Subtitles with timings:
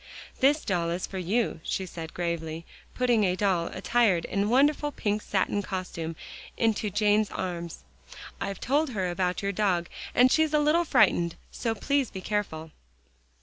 [0.39, 2.65] "This doll is for you," she said gravely,
[2.95, 6.15] putting a doll attired in a wonderful pink satin costume
[6.57, 7.83] into Jane's arms.
[8.41, 12.71] "I've told her about your dog, and she's a little frightened, so please be careful."